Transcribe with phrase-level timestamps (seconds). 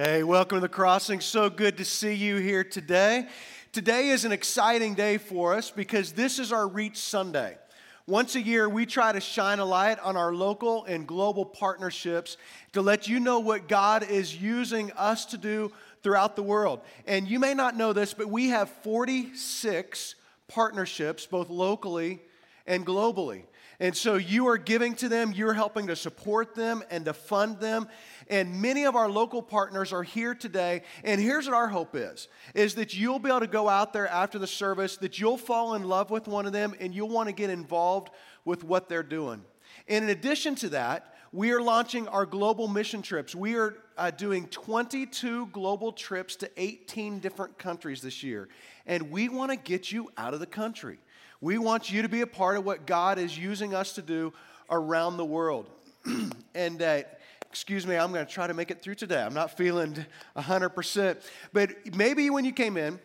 [0.00, 1.18] Hey, welcome to the crossing.
[1.18, 3.26] So good to see you here today.
[3.72, 7.58] Today is an exciting day for us because this is our Reach Sunday.
[8.06, 12.36] Once a year, we try to shine a light on our local and global partnerships
[12.74, 15.72] to let you know what God is using us to do
[16.04, 16.80] throughout the world.
[17.04, 20.14] And you may not know this, but we have 46
[20.46, 22.22] partnerships, both locally
[22.68, 23.42] and globally.
[23.80, 27.60] And so you are giving to them, you're helping to support them and to fund
[27.60, 27.88] them.
[28.28, 30.82] And many of our local partners are here today.
[31.04, 34.08] And here's what our hope is is that you'll be able to go out there
[34.08, 37.28] after the service, that you'll fall in love with one of them and you'll want
[37.28, 38.10] to get involved
[38.44, 39.44] with what they're doing.
[39.86, 43.34] And in addition to that, we are launching our global mission trips.
[43.34, 48.48] We are uh, doing 22 global trips to 18 different countries this year.
[48.86, 50.98] And we want to get you out of the country.
[51.40, 54.32] We want you to be a part of what God is using us to do
[54.70, 55.70] around the world.
[56.54, 57.02] and uh,
[57.48, 59.22] excuse me, I'm going to try to make it through today.
[59.22, 60.04] I'm not feeling
[60.36, 61.16] 100%.
[61.52, 62.98] But maybe when you came in,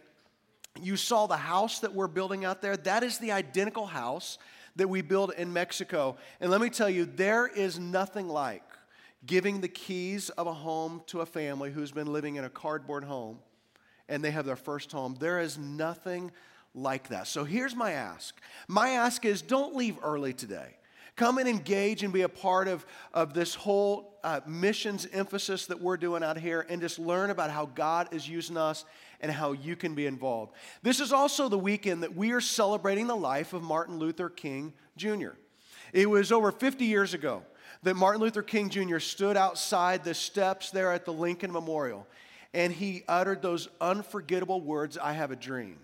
[0.81, 2.75] you saw the house that we're building out there.
[2.75, 4.39] That is the identical house
[4.77, 6.17] that we build in Mexico.
[6.41, 8.63] And let me tell you, there is nothing like
[9.27, 13.03] giving the keys of a home to a family who's been living in a cardboard
[13.03, 13.37] home
[14.09, 15.15] and they have their first home.
[15.19, 16.31] There is nothing
[16.75, 17.27] like that.
[17.27, 20.77] So here's my ask my ask is don't leave early today.
[21.15, 25.79] Come and engage and be a part of, of this whole uh, missions emphasis that
[25.79, 28.83] we're doing out here and just learn about how God is using us
[29.21, 30.53] and how you can be involved.
[30.81, 34.73] This is also the weekend that we are celebrating the life of Martin Luther King
[34.97, 35.33] Jr.
[35.93, 37.43] It was over 50 years ago
[37.83, 38.97] that Martin Luther King Jr.
[38.97, 42.07] stood outside the steps there at the Lincoln Memorial
[42.55, 45.77] and he uttered those unforgettable words I have a dream.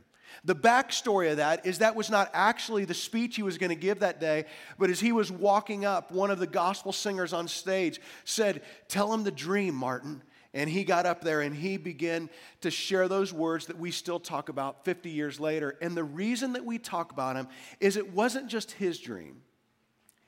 [0.44, 3.76] The backstory of that is that was not actually the speech he was going to
[3.76, 4.46] give that day,
[4.78, 9.14] but as he was walking up, one of the gospel singers on stage said, Tell
[9.14, 10.22] him the dream, Martin.
[10.54, 12.30] And he got up there and he began
[12.62, 15.78] to share those words that we still talk about 50 years later.
[15.80, 17.48] And the reason that we talk about him
[17.80, 19.42] is it wasn't just his dream,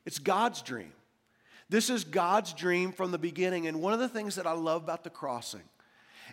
[0.06, 0.94] it's God's dream.
[1.70, 3.66] This is God's dream from the beginning.
[3.66, 5.62] And one of the things that I love about the crossing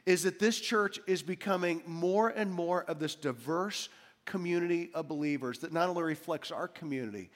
[0.07, 3.89] is that this church is becoming more and more of this diverse
[4.25, 7.31] community of believers that not only reflects our community,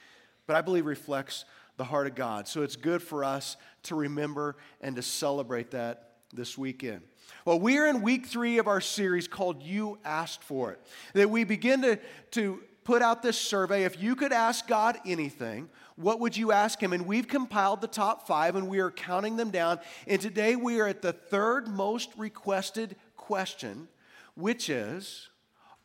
[0.46, 1.44] but I believe reflects
[1.76, 2.46] the heart of God.
[2.46, 7.02] So it's good for us to remember and to celebrate that this weekend.
[7.44, 10.80] Well, we are in week three of our series called You Asked For It.
[11.14, 11.98] That we begin to,
[12.32, 13.84] to put out this survey.
[13.84, 16.92] If you could ask God anything, what would you ask him?
[16.92, 19.78] And we've compiled the top five and we are counting them down.
[20.06, 23.88] And today we are at the third most requested question,
[24.34, 25.28] which is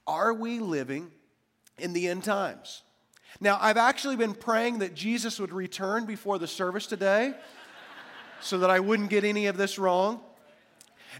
[0.06, 1.12] Are we living
[1.78, 2.84] in the end times?
[3.40, 7.36] Now, I've actually been praying that Jesus would return before the service today
[8.40, 10.22] so that I wouldn't get any of this wrong.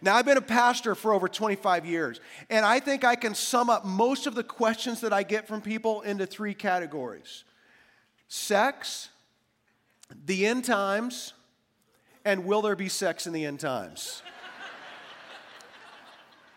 [0.02, 2.20] Now, I've been a pastor for over 25 years,
[2.50, 5.62] and I think I can sum up most of the questions that I get from
[5.62, 7.44] people into three categories
[8.28, 9.10] sex,
[10.26, 11.34] the end times,
[12.26, 14.22] and will there be sex in the end times?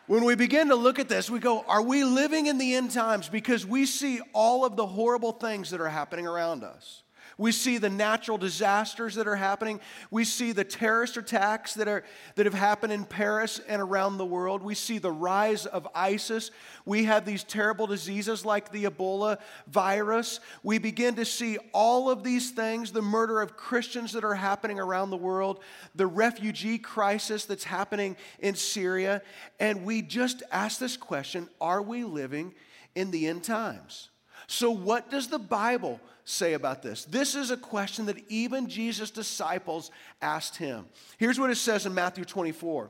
[0.07, 2.91] when we begin to look at this, we go, Are we living in the end
[2.91, 3.29] times?
[3.29, 7.05] Because we see all of the horrible things that are happening around us.
[7.41, 9.81] We see the natural disasters that are happening.
[10.11, 14.27] We see the terrorist attacks that, are, that have happened in Paris and around the
[14.27, 14.63] world.
[14.63, 16.51] We see the rise of ISIS.
[16.85, 20.41] We have these terrible diseases like the Ebola virus.
[20.63, 24.79] We begin to see all of these things the murder of Christians that are happening
[24.79, 25.63] around the world,
[25.95, 29.23] the refugee crisis that's happening in Syria.
[29.59, 32.53] And we just ask this question Are we living
[32.95, 34.11] in the end times?
[34.53, 37.05] So, what does the Bible say about this?
[37.05, 40.87] This is a question that even Jesus' disciples asked him.
[41.19, 42.87] Here's what it says in Matthew 24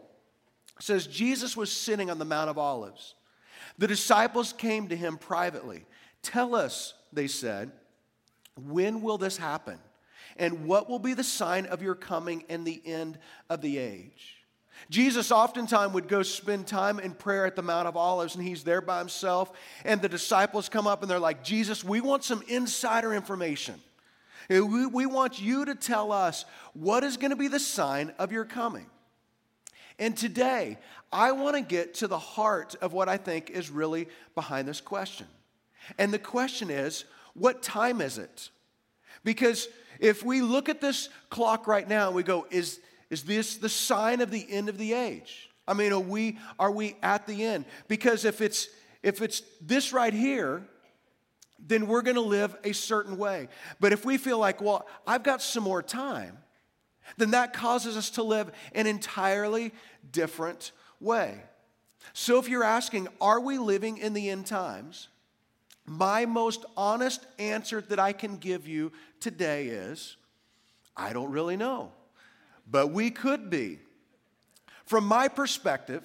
[0.78, 3.15] it says, Jesus was sitting on the Mount of Olives.
[3.76, 5.84] The disciples came to him privately.
[6.22, 7.71] Tell us, they said,
[8.56, 9.78] when will this happen?
[10.38, 13.19] And what will be the sign of your coming and the end
[13.50, 14.39] of the age?
[14.88, 18.65] Jesus oftentimes would go spend time in prayer at the Mount of Olives, and he's
[18.65, 19.53] there by himself.
[19.84, 23.80] And the disciples come up and they're like, Jesus, we want some insider information.
[24.48, 28.12] Eh, we, we want you to tell us what is going to be the sign
[28.18, 28.86] of your coming.
[29.98, 30.78] And today,
[31.12, 34.80] I want to get to the heart of what I think is really behind this
[34.80, 35.27] question.
[35.98, 37.04] And the question is,
[37.34, 38.48] what time is it?
[39.24, 39.68] Because
[39.98, 42.80] if we look at this clock right now and we go, is,
[43.10, 45.51] is this the sign of the end of the age?
[45.66, 47.65] I mean, are we, are we at the end?
[47.89, 48.68] Because if it's,
[49.03, 50.62] if it's this right here,
[51.59, 53.48] then we're going to live a certain way.
[53.78, 56.39] But if we feel like, well, I've got some more time,
[57.16, 59.72] then that causes us to live an entirely
[60.10, 61.42] different way.
[62.13, 65.09] So, if you're asking, are we living in the end times?
[65.86, 70.16] My most honest answer that I can give you today is
[70.97, 71.92] I don't really know,
[72.70, 73.78] but we could be.
[74.84, 76.04] From my perspective,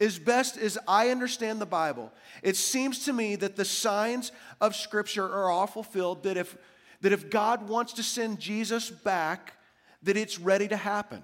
[0.00, 2.12] as best as I understand the Bible,
[2.42, 6.56] it seems to me that the signs of Scripture are all fulfilled that if,
[7.00, 9.54] that if God wants to send Jesus back,
[10.02, 11.22] that it's ready to happen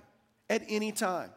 [0.49, 1.31] at any time.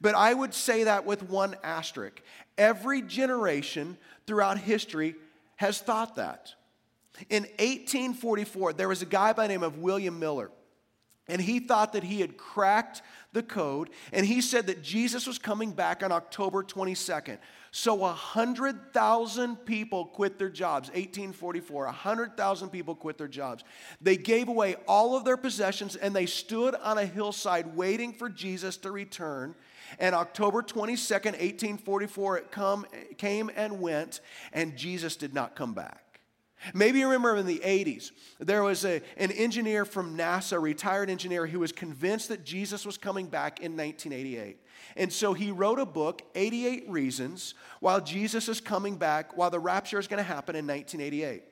[0.00, 2.20] But I would say that with one asterisk.
[2.58, 3.96] Every generation
[4.26, 5.14] throughout history
[5.56, 6.54] has thought that.
[7.30, 10.50] In 1844, there was a guy by the name of William Miller,
[11.28, 13.02] and he thought that he had cracked
[13.32, 17.38] the code, and he said that Jesus was coming back on October 22nd.
[17.70, 20.88] So 100,000 people quit their jobs.
[20.88, 23.64] 1844, 100,000 people quit their jobs.
[24.00, 28.30] They gave away all of their possessions and they stood on a hillside waiting for
[28.30, 29.54] Jesus to return.
[29.98, 32.86] And October 22nd, 1844, it come,
[33.18, 34.20] came and went,
[34.54, 36.05] and Jesus did not come back.
[36.74, 41.10] Maybe you remember in the 80s, there was a, an engineer from NASA, a retired
[41.10, 44.58] engineer, who was convinced that Jesus was coming back in 1988.
[44.96, 49.60] And so he wrote a book, 88 Reasons, while Jesus is coming back, while the
[49.60, 51.42] rapture is going to happen in 1988.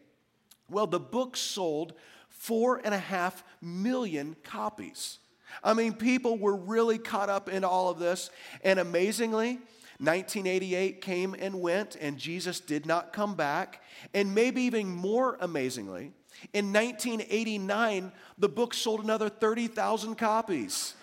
[0.71, 1.95] Well, the book sold
[2.29, 5.19] four and a half million copies.
[5.63, 8.31] I mean, people were really caught up in all of this.
[8.63, 9.61] And amazingly,
[9.99, 13.83] 1988 came and went, and Jesus did not come back.
[14.13, 16.13] And maybe even more amazingly,
[16.53, 20.95] in 1989, the book sold another 30,000 copies.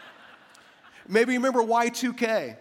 [1.08, 2.56] maybe you remember Y2K.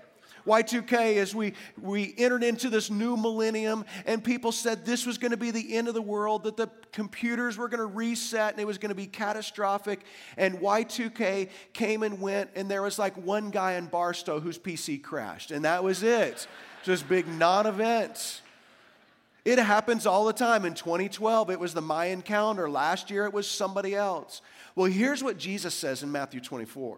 [0.50, 5.32] Y2K, as we, we entered into this new millennium, and people said this was going
[5.32, 8.60] to be the end of the world, that the computers were going to reset and
[8.60, 10.02] it was going to be catastrophic.
[10.38, 15.02] And Y2K came and went, and there was like one guy in Barstow whose PC
[15.04, 16.48] crashed, and that was it.
[16.84, 18.42] Just big non event.
[19.46, 20.66] It happens all the time.
[20.66, 22.70] In 2012, it was the Mayan calendar.
[22.70, 24.42] Last year, it was somebody else.
[24.76, 26.98] Well, here's what Jesus says in Matthew 24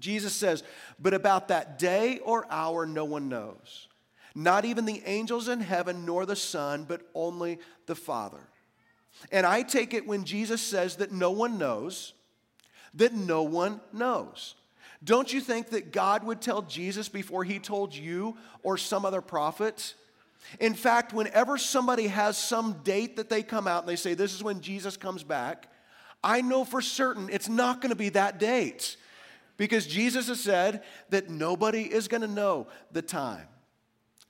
[0.00, 0.62] Jesus says,
[0.98, 3.88] But about that day or hour, no one knows.
[4.34, 8.48] Not even the angels in heaven, nor the Son, but only the Father.
[9.32, 12.12] And I take it when Jesus says that no one knows,
[12.94, 14.54] that no one knows.
[15.02, 19.20] Don't you think that God would tell Jesus before he told you or some other
[19.20, 19.94] prophet?
[20.60, 24.34] In fact, whenever somebody has some date that they come out and they say, This
[24.34, 25.68] is when Jesus comes back,
[26.22, 28.96] I know for certain it's not going to be that date
[29.56, 33.46] because Jesus has said that nobody is going to know the time.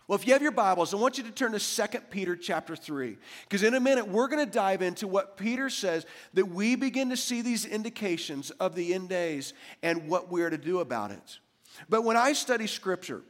[0.09, 2.77] Well, if you have your Bibles, I want you to turn to 2 Peter chapter
[2.77, 3.19] 3.
[3.43, 7.11] Because in a minute, we're going to dive into what Peter says that we begin
[7.11, 9.53] to see these indications of the end days
[9.83, 11.39] and what we're to do about it.
[11.89, 13.23] But when I study Scripture,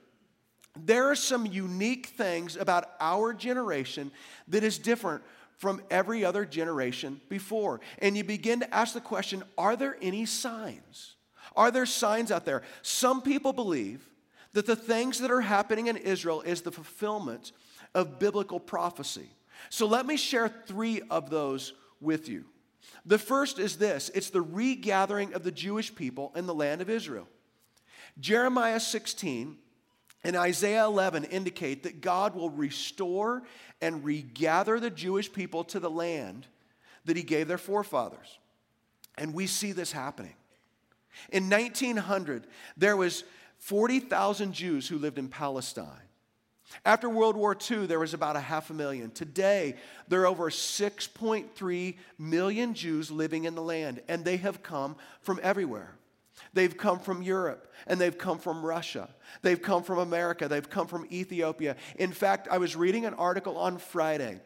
[0.78, 4.10] there are some unique things about our generation
[4.48, 5.22] that is different
[5.56, 7.81] from every other generation before.
[8.00, 11.15] And you begin to ask the question are there any signs?
[11.56, 12.62] Are there signs out there?
[12.82, 14.08] Some people believe
[14.53, 17.53] that the things that are happening in Israel is the fulfillment
[17.94, 19.31] of biblical prophecy.
[19.70, 22.44] So let me share three of those with you.
[23.05, 26.91] The first is this it's the regathering of the Jewish people in the land of
[26.91, 27.29] Israel.
[28.19, 29.56] Jeremiah 16
[30.25, 33.43] and Isaiah 11 indicate that God will restore
[33.81, 36.46] and regather the Jewish people to the land
[37.05, 38.39] that he gave their forefathers.
[39.19, 40.34] And we see this happening.
[41.31, 42.46] In 1900,
[42.77, 43.25] there was
[43.58, 46.06] 40,000 Jews who lived in Palestine.
[46.85, 49.11] After World War II, there was about a half a million.
[49.11, 49.77] Today,
[50.08, 55.39] there are over 6.3 million Jews living in the land, and they have come from
[55.43, 55.96] everywhere.
[56.53, 59.08] They've come from Europe and they've come from Russia.
[59.43, 60.49] They've come from America.
[60.49, 61.77] They've come from Ethiopia.
[61.96, 64.41] In fact, I was reading an article on Friday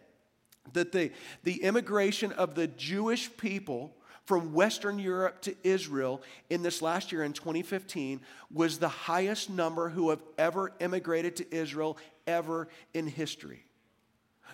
[0.73, 1.11] that the,
[1.43, 3.97] the immigration of the Jewish people
[4.30, 8.20] from Western Europe to Israel in this last year in 2015
[8.52, 13.64] was the highest number who have ever immigrated to Israel ever in history.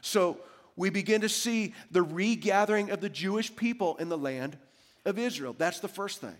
[0.01, 0.39] So
[0.77, 4.57] we begin to see the regathering of the Jewish people in the land
[5.05, 5.55] of Israel.
[5.59, 6.39] That's the first thing.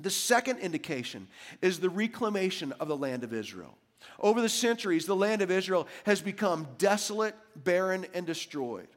[0.00, 1.28] The second indication
[1.60, 3.76] is the reclamation of the land of Israel.
[4.18, 8.88] Over the centuries, the land of Israel has become desolate, barren, and destroyed.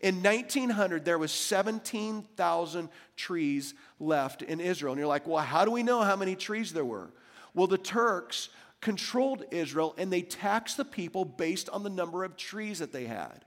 [0.00, 4.92] In 1900, there was 17,000 trees left in Israel.
[4.92, 7.10] And you're like, well, how do we know how many trees there were?
[7.54, 8.48] Well, the Turks
[8.80, 13.04] controlled Israel and they taxed the people based on the number of trees that they
[13.04, 13.44] had.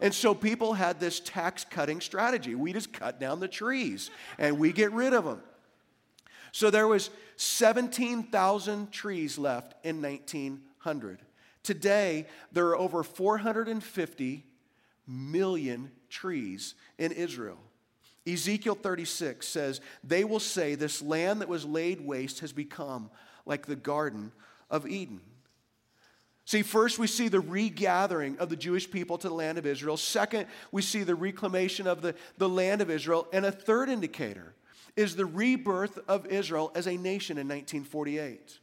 [0.00, 2.54] And so people had this tax cutting strategy.
[2.54, 5.40] We just cut down the trees and we get rid of them.
[6.50, 11.20] So there was 17,000 trees left in 1900.
[11.62, 14.44] Today, there are over 450
[15.06, 17.58] million trees in Israel.
[18.26, 23.10] Ezekiel 36 says, They will say, This land that was laid waste has become
[23.44, 24.32] like the Garden
[24.70, 25.20] of Eden.
[26.46, 29.96] See, first we see the regathering of the Jewish people to the land of Israel.
[29.96, 33.26] Second, we see the reclamation of the, the land of Israel.
[33.32, 34.54] And a third indicator
[34.94, 38.58] is the rebirth of Israel as a nation in 1948.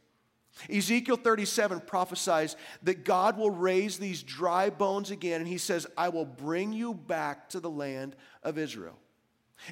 [0.70, 6.10] Ezekiel 37 prophesies that God will raise these dry bones again, and he says, I
[6.10, 8.98] will bring you back to the land of Israel.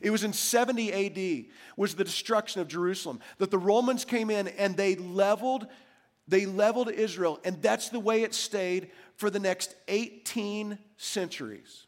[0.03, 1.47] It was in 70 AD
[1.77, 5.67] was the destruction of Jerusalem that the Romans came in and they leveled
[6.29, 11.87] they leveled Israel and that's the way it stayed for the next 18 centuries.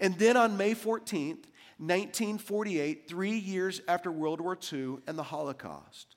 [0.00, 1.44] And then on May 14th,
[1.78, 6.15] 1948, 3 years after World War II and the Holocaust,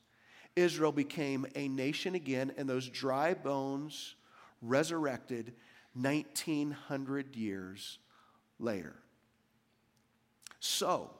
[0.59, 4.15] Israel became a nation again and those dry bones
[4.61, 5.53] resurrected
[5.93, 7.97] 1900 years
[8.59, 8.95] later.
[10.59, 11.11] So,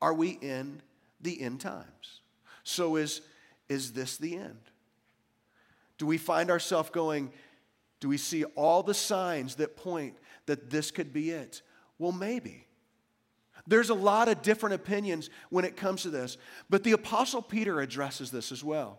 [0.00, 0.82] are we in
[1.20, 2.20] the end times?
[2.62, 3.22] So, is,
[3.68, 4.60] is this the end?
[5.96, 7.32] Do we find ourselves going,
[8.00, 10.16] do we see all the signs that point
[10.46, 11.62] that this could be it?
[11.98, 12.67] Well, maybe.
[13.68, 17.80] There's a lot of different opinions when it comes to this, but the Apostle Peter
[17.80, 18.98] addresses this as well.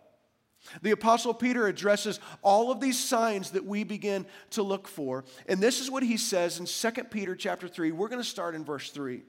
[0.82, 5.24] The apostle Peter addresses all of these signs that we begin to look for.
[5.48, 7.92] And this is what he says in 2 Peter chapter 3.
[7.92, 9.22] We're going to start in verse 3.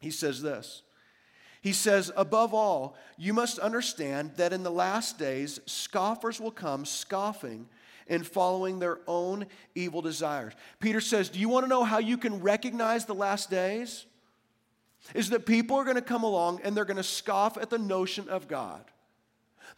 [0.00, 0.82] He says this.
[1.60, 6.84] He says, Above all, you must understand that in the last days, scoffers will come
[6.84, 7.68] scoffing
[8.08, 10.54] and following their own evil desires.
[10.80, 14.06] Peter says, Do you want to know how you can recognize the last days?
[15.14, 17.78] Is that people are going to come along and they're going to scoff at the
[17.78, 18.84] notion of God.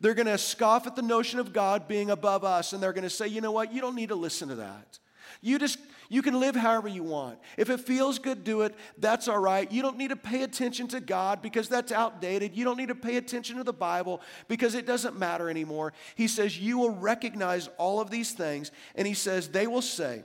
[0.00, 3.04] They're going to scoff at the notion of God being above us, and they're going
[3.04, 4.98] to say, you know what, you don't need to listen to that.
[5.42, 7.38] You just you can live however you want.
[7.56, 8.74] If it feels good, do it.
[8.98, 9.70] That's all right.
[9.70, 12.56] You don't need to pay attention to God because that's outdated.
[12.56, 15.92] You don't need to pay attention to the Bible because it doesn't matter anymore.
[16.16, 20.24] He says you will recognize all of these things, and he says they will say,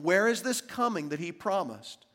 [0.00, 2.06] "Where is this coming that he promised?"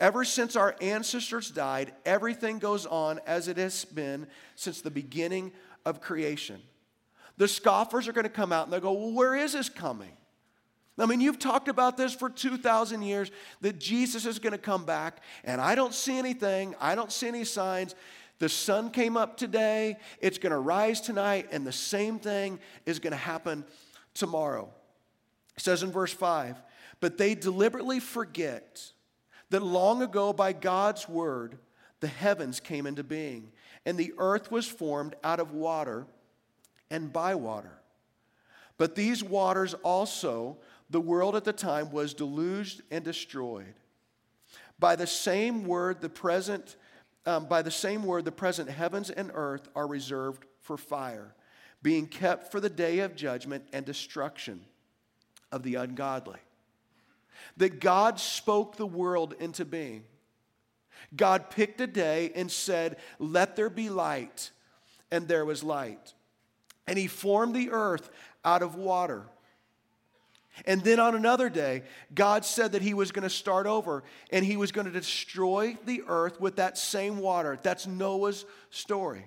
[0.00, 4.26] Ever since our ancestors died, everything goes on as it has been
[4.56, 5.52] since the beginning
[5.84, 6.62] of creation.
[7.36, 10.12] The scoffers are going to come out and they'll go, Well, where is this coming?
[10.98, 13.30] I mean, you've talked about this for 2,000 years
[13.60, 16.74] that Jesus is going to come back, and I don't see anything.
[16.78, 17.94] I don't see any signs.
[18.38, 22.98] The sun came up today, it's going to rise tonight, and the same thing is
[22.98, 23.64] going to happen
[24.14, 24.68] tomorrow.
[25.56, 26.60] It says in verse 5
[27.00, 28.92] But they deliberately forget
[29.50, 31.58] that long ago, by God's word,
[32.00, 33.52] the heavens came into being
[33.84, 36.06] and the earth was formed out of water
[36.90, 37.78] and by water.
[38.78, 43.74] But these waters also, the world at the time was deluged and destroyed.
[44.78, 46.76] By the same word, the present,
[47.26, 51.34] um, by the same word, the present heavens and earth are reserved for fire,
[51.82, 54.64] being kept for the day of judgment and destruction
[55.52, 56.40] of the ungodly.
[57.56, 60.04] That God spoke the world into being.
[61.16, 64.50] God picked a day and said, Let there be light.
[65.10, 66.14] And there was light.
[66.86, 68.10] And he formed the earth
[68.44, 69.24] out of water.
[70.66, 71.82] And then on another day,
[72.14, 75.76] God said that he was going to start over and he was going to destroy
[75.86, 77.58] the earth with that same water.
[77.62, 79.24] That's Noah's story.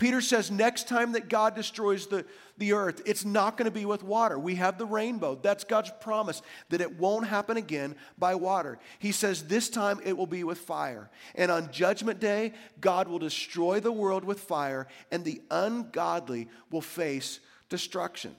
[0.00, 2.24] Peter says next time that God destroys the,
[2.56, 4.38] the earth, it's not going to be with water.
[4.38, 5.34] We have the rainbow.
[5.34, 6.40] That's God's promise
[6.70, 8.78] that it won't happen again by water.
[8.98, 11.10] He says this time it will be with fire.
[11.34, 16.80] And on judgment day, God will destroy the world with fire, and the ungodly will
[16.80, 17.38] face
[17.68, 18.34] destruction.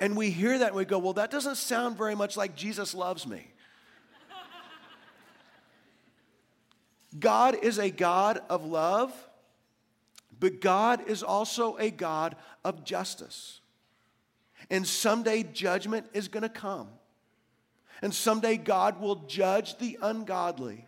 [0.00, 2.94] And we hear that and we go, well, that doesn't sound very much like Jesus
[2.94, 3.52] loves me.
[7.18, 9.12] God is a God of love
[10.40, 13.60] but God is also a God of justice.
[14.70, 16.88] And someday judgment is going to come.
[18.02, 20.84] And someday God will judge the ungodly.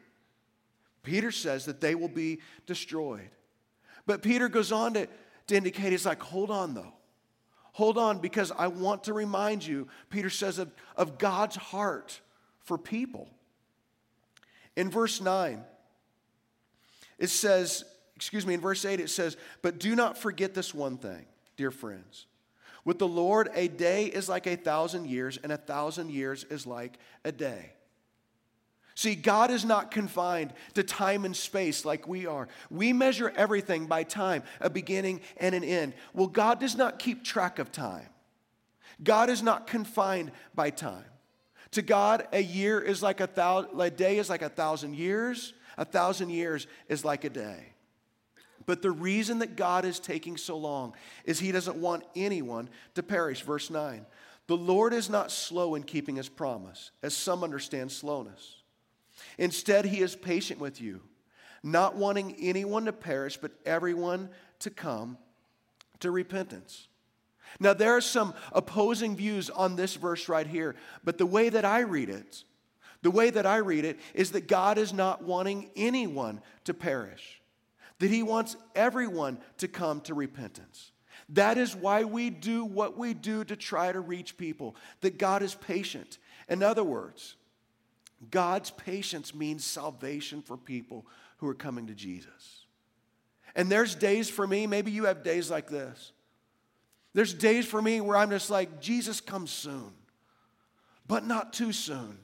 [1.03, 3.31] Peter says that they will be destroyed.
[4.07, 5.09] But Peter goes on to,
[5.49, 6.93] to indicate, he's like, hold on though.
[7.73, 12.21] Hold on, because I want to remind you, Peter says, of, of God's heart
[12.59, 13.29] for people.
[14.77, 15.63] In verse 9,
[17.19, 17.85] it says,
[18.21, 21.25] excuse me, in verse 8 it says, But do not forget this one thing,
[21.57, 22.27] dear friends.
[22.85, 26.67] With the Lord, a day is like a thousand years, and a thousand years is
[26.67, 27.73] like a day.
[28.95, 32.47] See, God is not confined to time and space like we are.
[32.71, 35.95] We measure everything by time, a beginning and an end.
[36.13, 38.07] Well, God does not keep track of time.
[39.03, 41.07] God is not confined by time.
[41.71, 45.55] To God, a year is like a thousand, a day is like a thousand years,
[45.79, 47.73] a thousand years is like a day.
[48.67, 53.03] But the reason that God is taking so long is He doesn't want anyone to
[53.03, 53.43] perish.
[53.43, 54.05] Verse 9
[54.47, 58.57] The Lord is not slow in keeping His promise, as some understand slowness.
[59.39, 61.01] Instead, He is patient with you,
[61.63, 64.29] not wanting anyone to perish, but everyone
[64.61, 65.19] to come
[66.01, 66.89] to repentance.
[67.59, 71.65] Now, there are some opposing views on this verse right here, but the way that
[71.65, 72.45] I read it,
[73.03, 77.40] the way that I read it is that God is not wanting anyone to perish,
[78.01, 80.91] that He wants everyone to come to repentance.
[81.29, 85.43] That is why we do what we do to try to reach people, that God
[85.43, 86.19] is patient.
[86.49, 87.37] In other words,
[88.31, 91.07] God's patience means salvation for people
[91.39, 92.67] who are coming to Jesus.
[93.55, 96.13] And there's days for me, maybe you have days like this.
[97.15, 99.93] There's days for me where I'm just like, Jesus comes soon,
[101.07, 102.19] but not too soon.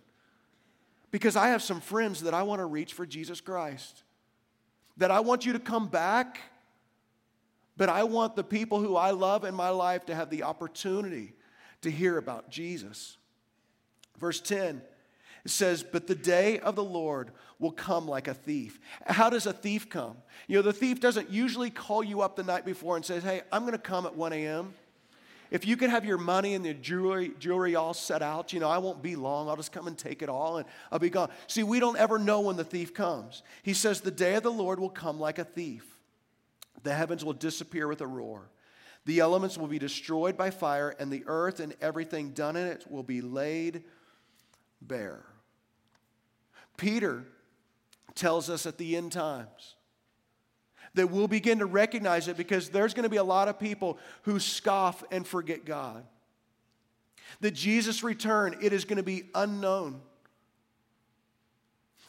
[1.11, 4.05] Because I have some friends that I want to reach for Jesus Christ.
[4.97, 6.41] That I want you to come back,
[7.77, 11.35] but I want the people who I love in my life to have the opportunity
[11.83, 13.17] to hear about Jesus.
[14.19, 14.83] Verse 10
[15.47, 18.81] it says, But the day of the Lord will come like a thief.
[19.07, 20.17] How does a thief come?
[20.49, 23.43] You know, the thief doesn't usually call you up the night before and says, Hey,
[23.53, 24.75] I'm going to come at 1 a.m.
[25.51, 28.69] If you could have your money and the jewelry, jewelry all set out, you know,
[28.69, 29.49] I won't be long.
[29.49, 31.31] I'll just come and take it all and I'll be gone.
[31.47, 33.43] See, we don't ever know when the thief comes.
[33.63, 35.85] He says, The day of the Lord will come like a thief.
[36.83, 38.51] The heavens will disappear with a roar.
[39.07, 42.85] The elements will be destroyed by fire, and the earth and everything done in it
[42.91, 43.85] will be laid
[44.83, 45.25] bare.
[46.77, 47.25] Peter
[48.17, 49.76] tells us at the end times
[50.97, 53.99] that we'll begin to recognize it because there's going to be a lot of people
[54.23, 56.05] who scoff and forget God.
[57.41, 60.01] That Jesus' return, it is going to be unknown.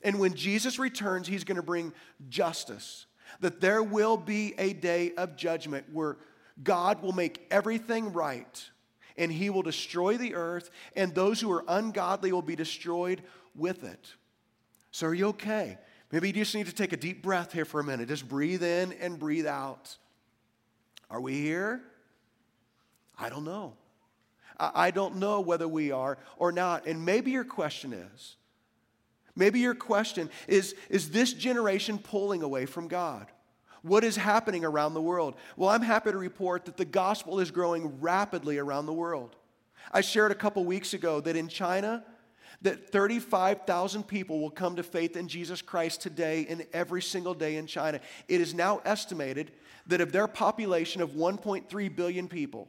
[0.04, 1.94] And when Jesus returns, he's going to bring
[2.30, 3.06] justice.
[3.42, 6.18] That there will be a day of judgment where
[6.64, 8.70] God will make everything right
[9.18, 13.24] and he will destroy the earth, and those who are ungodly will be destroyed
[13.56, 14.14] with it.
[14.92, 15.80] So, are you okay?
[16.12, 18.08] Maybe you just need to take a deep breath here for a minute.
[18.08, 19.98] Just breathe in and breathe out.
[21.10, 21.82] Are we here?
[23.20, 23.74] I don't know.
[24.60, 26.88] I don't know whether we are or not.
[26.88, 28.36] And maybe your question is
[29.36, 33.28] maybe your question is is this generation pulling away from God?
[33.84, 35.36] What is happening around the world?
[35.56, 39.36] Well, I'm happy to report that the gospel is growing rapidly around the world.
[39.92, 42.04] I shared a couple weeks ago that in China,
[42.62, 47.58] that 35,000 people will come to faith in Jesus Christ today and every single day
[47.58, 48.00] in China.
[48.28, 49.52] It is now estimated
[49.88, 52.68] that of their population of 1.3 billion people,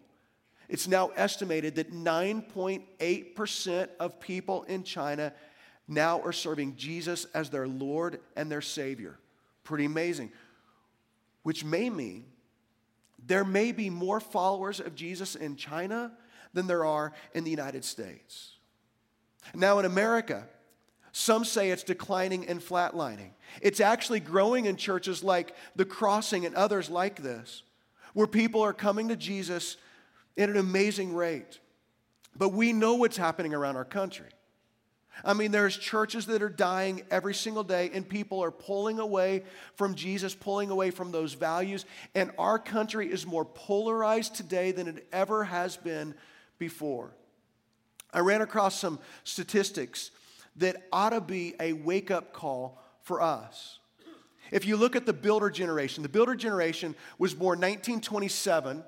[0.69, 5.33] it's now estimated that 9.8% of people in China
[5.89, 9.19] now are serving Jesus as their Lord and their Savior.
[9.65, 10.31] Pretty amazing.
[11.43, 12.27] Which may mean
[13.25, 16.13] there may be more followers of Jesus in China
[16.53, 18.58] than there are in the United States.
[19.55, 20.47] Now, in America,
[21.13, 23.31] some say it's declining and flatlining.
[23.63, 27.63] It's actually growing in churches like The Crossing and others like this,
[28.13, 29.77] where people are coming to Jesus
[30.37, 31.59] at an amazing rate.
[32.37, 34.29] But we know what's happening around our country.
[35.25, 39.43] I mean, there's churches that are dying every single day, and people are pulling away
[39.75, 41.85] from Jesus, pulling away from those values.
[42.15, 46.15] And our country is more polarized today than it ever has been
[46.59, 47.11] before.
[48.13, 50.11] I ran across some statistics
[50.57, 53.79] that ought to be a wake up call for us.
[54.51, 58.83] If you look at the builder generation, the builder generation was born 1927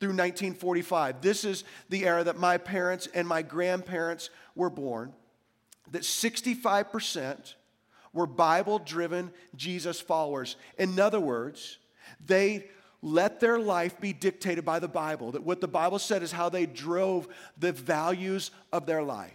[0.00, 1.20] through 1945.
[1.20, 5.12] This is the era that my parents and my grandparents were born.
[5.92, 7.54] That 65%
[8.12, 10.56] were Bible driven Jesus followers.
[10.78, 11.78] In other words,
[12.24, 12.66] they
[13.02, 15.32] let their life be dictated by the Bible.
[15.32, 17.28] That what the Bible said is how they drove
[17.58, 19.32] the values of their life.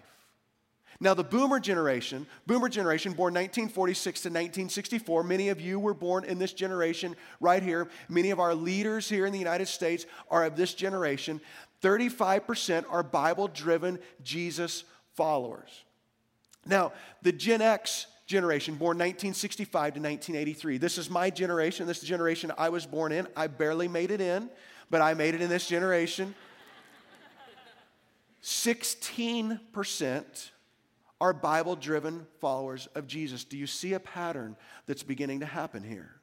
[1.00, 6.24] Now, the boomer generation, boomer generation, born 1946 to 1964, many of you were born
[6.26, 7.89] in this generation right here.
[8.08, 11.41] Many of our leaders here in the United States are of this generation.
[11.82, 14.84] 35% are Bible driven Jesus
[15.15, 15.84] followers.
[16.67, 16.93] Now,
[17.24, 20.77] the Gen X generation, born 1965 to 1983.
[20.77, 21.85] This is my generation.
[21.85, 23.27] This is the generation I was born in.
[23.35, 24.49] I barely made it in,
[24.89, 26.33] but I made it in this generation.
[28.41, 30.49] 16%
[31.19, 33.43] are Bible driven followers of Jesus.
[33.43, 34.55] Do you see a pattern
[34.87, 36.15] that's beginning to happen here?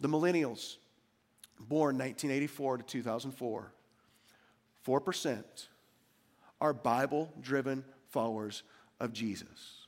[0.00, 0.76] The millennials,
[1.58, 3.72] born 1984 to 2004,
[4.86, 5.44] 4%
[6.60, 8.64] are Bible driven followers
[9.00, 9.83] of Jesus.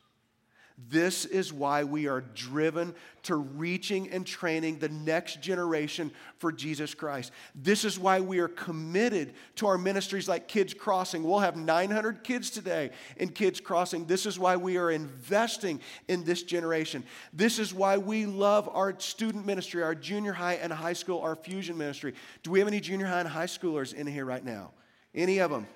[0.78, 6.92] This is why we are driven to reaching and training the next generation for Jesus
[6.92, 7.32] Christ.
[7.54, 11.22] This is why we are committed to our ministries like Kids Crossing.
[11.22, 14.04] We'll have 900 kids today in Kids Crossing.
[14.04, 17.04] This is why we are investing in this generation.
[17.32, 21.36] This is why we love our student ministry, our junior high and high school, our
[21.36, 22.12] fusion ministry.
[22.42, 24.72] Do we have any junior high and high schoolers in here right now?
[25.14, 25.66] Any of them?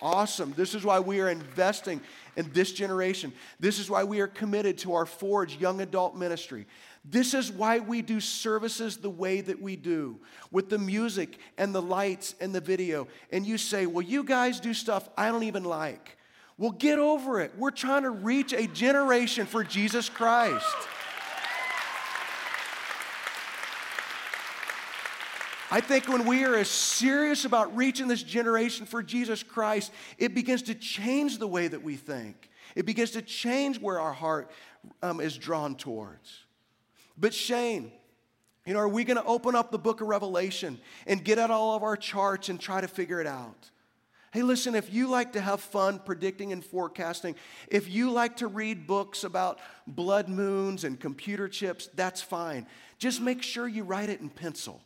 [0.00, 0.52] Awesome.
[0.56, 2.00] This is why we are investing
[2.36, 3.32] in this generation.
[3.58, 6.66] This is why we are committed to our Forge young adult ministry.
[7.04, 10.18] This is why we do services the way that we do
[10.50, 13.06] with the music and the lights and the video.
[13.32, 16.18] And you say, Well, you guys do stuff I don't even like.
[16.58, 17.52] Well, get over it.
[17.56, 20.74] We're trying to reach a generation for Jesus Christ.
[25.70, 30.32] I think when we are as serious about reaching this generation for Jesus Christ, it
[30.32, 32.50] begins to change the way that we think.
[32.76, 34.50] It begins to change where our heart
[35.02, 36.44] um, is drawn towards.
[37.18, 37.90] But Shane,
[38.64, 41.50] you know, are we going to open up the book of Revelation and get out
[41.50, 43.70] all of our charts and try to figure it out?
[44.32, 47.34] Hey, listen, if you like to have fun predicting and forecasting,
[47.68, 52.66] if you like to read books about blood moons and computer chips, that's fine.
[52.98, 54.80] Just make sure you write it in pencil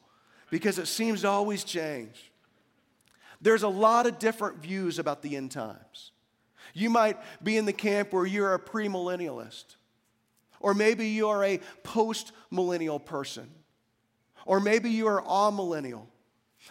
[0.50, 2.30] because it seems to always change.
[3.40, 6.12] There's a lot of different views about the end times.
[6.74, 9.76] You might be in the camp where you're a premillennialist,
[10.60, 13.50] or maybe you are a post millennial person,
[14.44, 16.08] or maybe you are all millennial.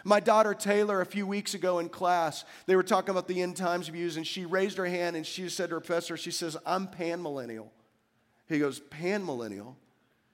[0.04, 3.56] My daughter Taylor, a few weeks ago in class, they were talking about the end
[3.56, 6.56] times views, and she raised her hand and she said to her professor, She says,
[6.64, 7.68] I'm panmillennial.
[8.48, 9.74] He goes, Panmillennial?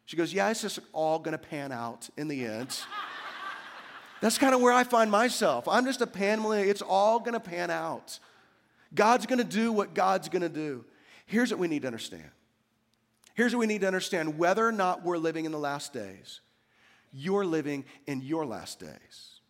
[0.05, 2.79] She goes, Yeah, it's just all gonna pan out in the end.
[4.21, 5.69] That's kind of where I find myself.
[5.69, 6.45] I'm just a pan.
[6.45, 8.19] It's all going to pan out.
[8.95, 10.85] God's going to do what God's going to do.
[11.27, 12.31] Here's what we need to understand.
[13.35, 16.41] Here's what we need to understand whether or not we're living in the last days,
[17.13, 19.41] you're living in your last days.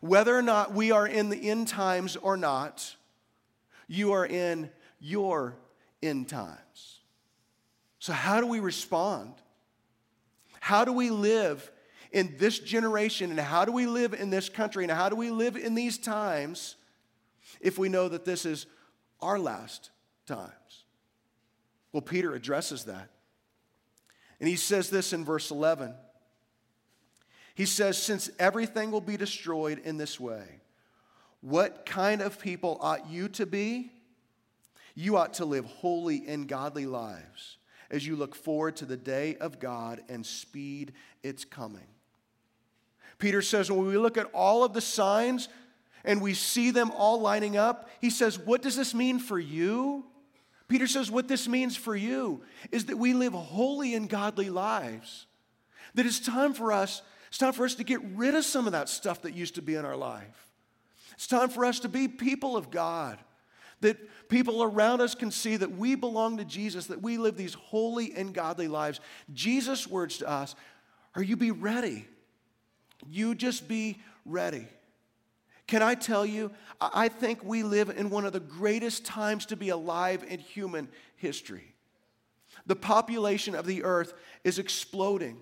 [0.00, 2.94] Whether or not we are in the end times or not,
[3.88, 5.56] you are in your
[6.02, 7.00] end times.
[7.98, 9.34] So, how do we respond?
[10.60, 11.68] How do we live
[12.12, 15.30] in this generation and how do we live in this country and how do we
[15.30, 16.76] live in these times
[17.60, 18.66] if we know that this is
[19.20, 19.90] our last
[20.26, 20.84] times?
[21.92, 23.10] Well, Peter addresses that.
[24.40, 25.94] And he says this in verse 11.
[27.54, 30.60] He says, Since everything will be destroyed in this way,
[31.40, 33.90] what kind of people ought you to be?
[34.94, 37.58] You ought to live holy and godly lives
[37.90, 40.92] as you look forward to the day of God and speed
[41.22, 41.86] its coming.
[43.18, 45.48] Peter says, when we look at all of the signs
[46.04, 50.04] and we see them all lining up, he says, What does this mean for you?
[50.68, 55.26] Peter says, What this means for you is that we live holy and godly lives.
[55.94, 58.72] That it's time for us, it's time for us to get rid of some of
[58.72, 60.46] that stuff that used to be in our life.
[61.14, 63.18] It's time for us to be people of God.
[63.80, 67.54] That people around us can see that we belong to Jesus, that we live these
[67.54, 69.00] holy and godly lives.
[69.32, 70.54] Jesus' words to us
[71.14, 72.06] are you be ready
[73.06, 74.66] you just be ready.
[75.66, 79.56] Can I tell you, I think we live in one of the greatest times to
[79.56, 81.74] be alive in human history.
[82.66, 85.38] The population of the earth is exploding.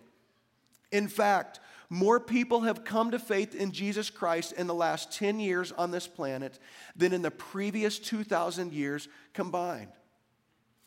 [0.90, 5.38] In fact, more people have come to faith in Jesus Christ in the last 10
[5.38, 6.58] years on this planet
[6.96, 9.92] than in the previous 2,000 years combined.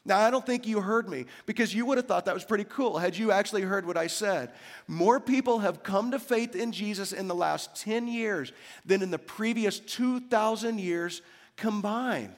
[0.09, 2.63] Now, I don't think you heard me because you would have thought that was pretty
[2.63, 4.51] cool had you actually heard what I said.
[4.87, 8.51] More people have come to faith in Jesus in the last 10 years
[8.83, 11.21] than in the previous 2,000 years
[11.57, 12.33] combined.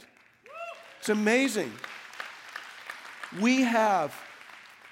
[1.00, 1.72] It's amazing.
[3.40, 4.14] We have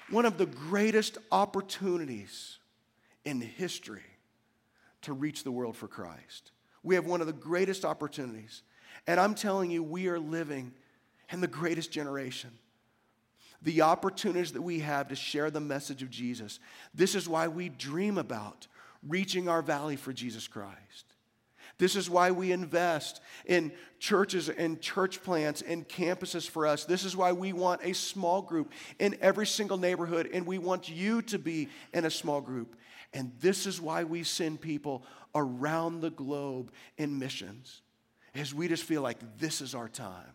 [0.08, 2.58] one of the greatest opportunities
[3.26, 4.00] in history
[5.02, 6.52] to reach the world for Christ.
[6.82, 8.62] We have one of the greatest opportunities.
[9.06, 10.72] And I'm telling you, we are living
[11.30, 12.50] in the greatest generation.
[13.62, 16.60] The opportunities that we have to share the message of Jesus.
[16.94, 18.66] This is why we dream about
[19.06, 21.10] reaching our valley for Jesus Christ.
[21.78, 26.84] This is why we invest in churches and church plants and campuses for us.
[26.84, 30.90] This is why we want a small group in every single neighborhood, and we want
[30.90, 32.76] you to be in a small group.
[33.14, 37.80] And this is why we send people around the globe in missions.
[38.34, 40.34] is we just feel like this is our time.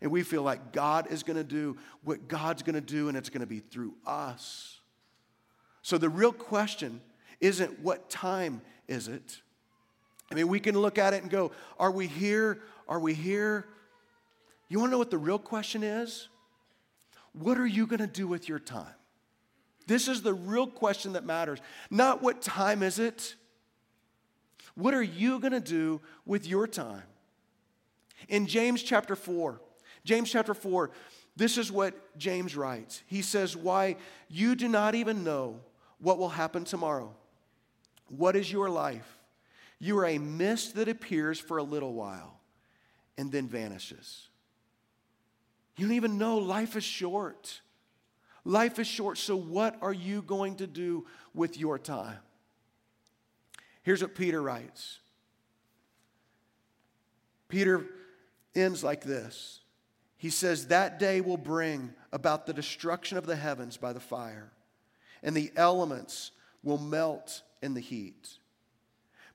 [0.00, 3.16] And we feel like God is going to do what God's going to do, and
[3.16, 4.80] it's going to be through us.
[5.82, 7.00] So the real question
[7.40, 9.42] isn't what time is it?
[10.30, 12.62] I mean, we can look at it and go, are we here?
[12.88, 13.66] Are we here?
[14.68, 16.28] You want to know what the real question is?
[17.32, 18.94] What are you going to do with your time?
[19.86, 21.58] This is the real question that matters.
[21.90, 23.34] Not what time is it?
[24.74, 27.02] What are you going to do with your time?
[28.28, 29.60] In James chapter 4,
[30.04, 30.90] James chapter 4,
[31.36, 33.02] this is what James writes.
[33.06, 33.96] He says, Why
[34.28, 35.60] you do not even know
[35.98, 37.14] what will happen tomorrow.
[38.08, 39.18] What is your life?
[39.78, 42.38] You are a mist that appears for a little while
[43.16, 44.28] and then vanishes.
[45.76, 47.60] You don't even know life is short.
[48.44, 52.18] Life is short, so what are you going to do with your time?
[53.82, 54.98] Here's what Peter writes
[57.48, 57.86] Peter
[58.54, 59.61] ends like this
[60.22, 64.52] He says, That day will bring about the destruction of the heavens by the fire,
[65.20, 66.30] and the elements
[66.62, 68.28] will melt in the heat.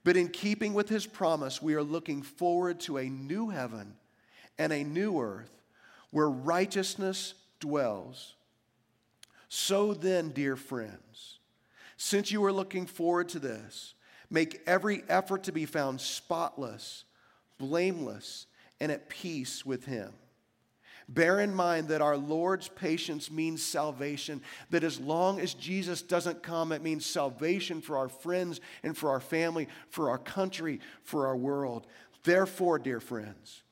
[0.05, 3.95] But in keeping with his promise, we are looking forward to a new heaven
[4.57, 5.51] and a new earth
[6.11, 8.35] where righteousness dwells.
[9.49, 11.39] So then, dear friends,
[11.97, 13.93] since you are looking forward to this,
[14.29, 17.03] make every effort to be found spotless,
[17.57, 18.45] blameless,
[18.79, 20.13] and at peace with Him.
[21.09, 24.41] Bear in mind that our Lord's patience means salvation,
[24.71, 29.09] that as long as Jesus doesn't come, it means salvation for our friends and for
[29.09, 31.87] our family, for our country, for our world.
[32.23, 33.63] Therefore, dear friends,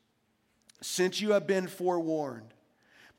[0.82, 2.54] since you have been forewarned,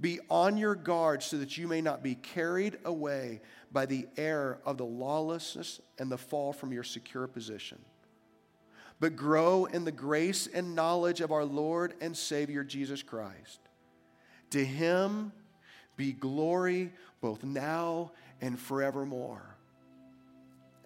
[0.01, 4.61] be on your guard so that you may not be carried away by the error
[4.65, 7.79] of the lawlessness and the fall from your secure position.
[8.99, 13.61] But grow in the grace and knowledge of our Lord and Savior Jesus Christ.
[14.51, 15.33] To him
[15.97, 19.57] be glory both now and forevermore.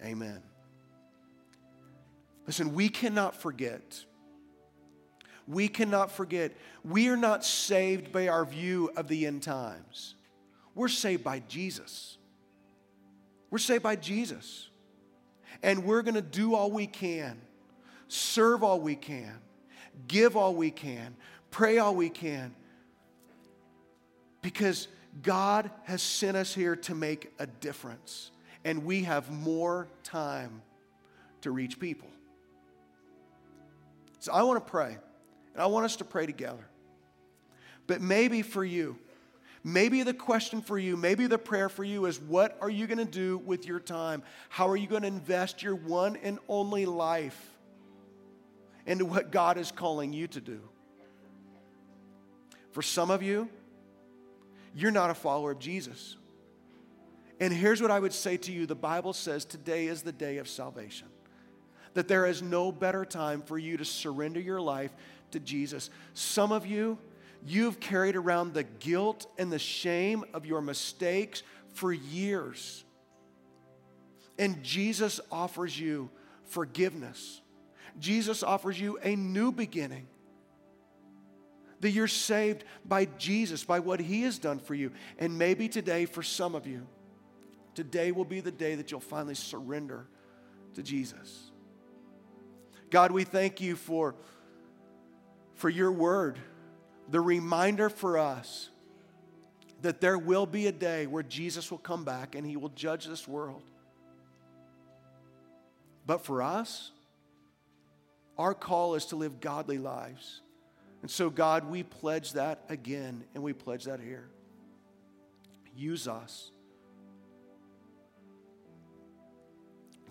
[0.02, 0.42] Amen.
[2.46, 4.04] Listen, we cannot forget
[5.50, 6.52] we cannot forget
[6.84, 10.14] we are not saved by our view of the end times.
[10.74, 12.18] We're saved by Jesus.
[13.50, 14.68] We're saved by Jesus.
[15.62, 17.40] And we're going to do all we can,
[18.06, 19.40] serve all we can,
[20.06, 21.16] give all we can,
[21.50, 22.54] pray all we can,
[24.42, 24.88] because
[25.22, 28.30] God has sent us here to make a difference.
[28.64, 30.62] And we have more time
[31.42, 32.08] to reach people.
[34.20, 34.96] So I want to pray.
[35.54, 36.66] And I want us to pray together.
[37.86, 38.98] But maybe for you,
[39.64, 42.98] maybe the question for you, maybe the prayer for you is what are you going
[42.98, 44.22] to do with your time?
[44.48, 47.50] How are you going to invest your one and only life
[48.86, 50.60] into what God is calling you to do?
[52.72, 53.48] For some of you,
[54.74, 56.16] you're not a follower of Jesus.
[57.40, 60.38] And here's what I would say to you the Bible says today is the day
[60.38, 61.08] of salvation.
[61.94, 64.92] That there is no better time for you to surrender your life
[65.32, 65.90] to Jesus.
[66.14, 66.98] Some of you,
[67.44, 72.84] you've carried around the guilt and the shame of your mistakes for years.
[74.38, 76.10] And Jesus offers you
[76.44, 77.40] forgiveness.
[77.98, 80.06] Jesus offers you a new beginning.
[81.80, 84.92] That you're saved by Jesus, by what He has done for you.
[85.18, 86.86] And maybe today, for some of you,
[87.74, 90.06] today will be the day that you'll finally surrender
[90.74, 91.50] to Jesus.
[92.90, 94.14] God, we thank you for
[95.54, 96.38] for your word,
[97.10, 98.70] the reminder for us
[99.82, 103.04] that there will be a day where Jesus will come back and he will judge
[103.04, 103.62] this world.
[106.06, 106.92] But for us,
[108.38, 110.40] our call is to live godly lives.
[111.02, 114.28] And so, God, we pledge that again, and we pledge that here.
[115.74, 116.50] Use us.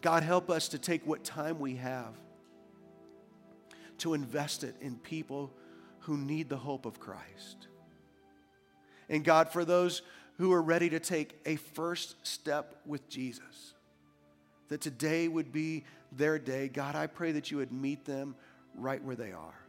[0.01, 2.15] God, help us to take what time we have
[3.99, 5.51] to invest it in people
[5.99, 7.67] who need the hope of Christ.
[9.09, 10.01] And God, for those
[10.37, 13.73] who are ready to take a first step with Jesus,
[14.69, 16.69] that today would be their day.
[16.69, 18.35] God, I pray that you would meet them
[18.75, 19.68] right where they are.